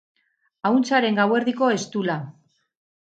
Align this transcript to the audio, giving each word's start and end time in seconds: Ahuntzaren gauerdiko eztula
Ahuntzaren 0.69 1.21
gauerdiko 1.21 1.71
eztula 1.75 2.17